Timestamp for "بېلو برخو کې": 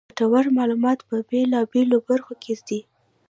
1.71-2.53